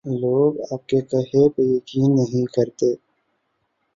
[0.05, 2.89] لو گ آپ کے کہے پہ یقین نہیں کرتے۔